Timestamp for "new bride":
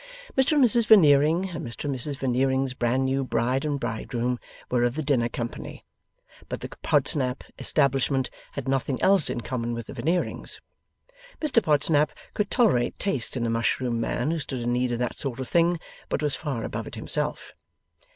3.05-3.63